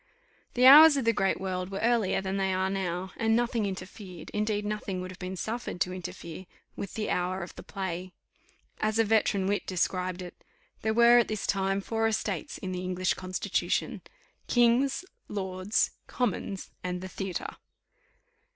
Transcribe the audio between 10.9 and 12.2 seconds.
were at this time four